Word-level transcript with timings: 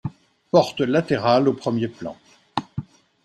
Portes 0.49 0.79
latérales 0.81 1.47
au 1.47 1.53
premier 1.53 1.87
plan. 1.87 2.17